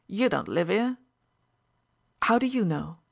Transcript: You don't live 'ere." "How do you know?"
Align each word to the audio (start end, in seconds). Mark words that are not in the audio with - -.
You 0.07 0.29
don't 0.29 0.47
live 0.47 0.71
'ere." 0.71 0.97
"How 2.23 2.39
do 2.39 2.47
you 2.47 2.65
know?" 2.65 2.97